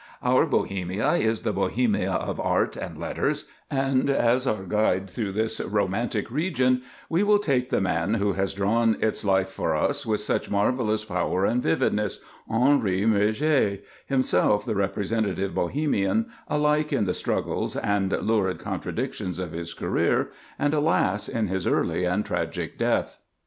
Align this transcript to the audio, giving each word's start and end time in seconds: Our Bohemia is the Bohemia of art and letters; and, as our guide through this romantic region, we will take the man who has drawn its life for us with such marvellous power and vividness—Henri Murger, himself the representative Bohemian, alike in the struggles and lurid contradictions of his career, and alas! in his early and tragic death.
Our 0.23 0.47
Bohemia 0.47 1.11
is 1.11 1.43
the 1.43 1.53
Bohemia 1.53 2.11
of 2.13 2.39
art 2.39 2.75
and 2.75 2.97
letters; 2.97 3.45
and, 3.69 4.09
as 4.09 4.47
our 4.47 4.63
guide 4.63 5.11
through 5.11 5.33
this 5.33 5.59
romantic 5.59 6.31
region, 6.31 6.81
we 7.07 7.21
will 7.21 7.37
take 7.37 7.69
the 7.69 7.79
man 7.81 8.15
who 8.15 8.33
has 8.33 8.55
drawn 8.55 8.97
its 8.99 9.23
life 9.23 9.49
for 9.49 9.75
us 9.75 10.03
with 10.03 10.19
such 10.19 10.49
marvellous 10.49 11.05
power 11.05 11.45
and 11.45 11.61
vividness—Henri 11.61 13.05
Murger, 13.05 13.77
himself 14.07 14.65
the 14.65 14.73
representative 14.73 15.53
Bohemian, 15.53 16.25
alike 16.47 16.91
in 16.91 17.05
the 17.05 17.13
struggles 17.13 17.75
and 17.75 18.11
lurid 18.11 18.57
contradictions 18.57 19.37
of 19.37 19.51
his 19.51 19.75
career, 19.75 20.31
and 20.57 20.73
alas! 20.73 21.29
in 21.29 21.47
his 21.47 21.67
early 21.67 22.05
and 22.05 22.25
tragic 22.25 22.75
death. 22.75 23.19